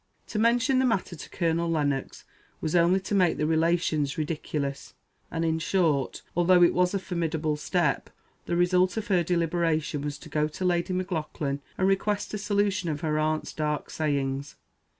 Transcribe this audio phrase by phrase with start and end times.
[0.29, 2.23] To mention the matter to Colonel Lennox
[2.59, 4.95] was only to make the relations ridiculous;
[5.29, 8.09] and, in short, although it was a formidable step,
[8.47, 12.89] the result of her deliberation was to go to Lady Maclaughlan, and request a solution
[12.89, 14.55] of her aunt's dark sayings.